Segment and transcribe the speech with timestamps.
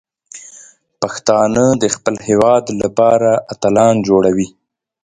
[1.01, 4.47] پښتانه د خپل هیواد لپاره اتلان جوړوي.